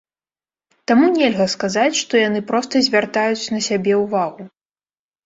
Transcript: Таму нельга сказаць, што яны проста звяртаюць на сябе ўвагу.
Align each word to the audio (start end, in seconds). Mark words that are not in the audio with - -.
Таму 0.91 1.09
нельга 1.17 1.45
сказаць, 1.55 1.99
што 1.99 2.13
яны 2.21 2.41
проста 2.51 2.81
звяртаюць 2.87 3.51
на 3.57 3.63
сябе 3.67 3.93
ўвагу. 4.03 4.49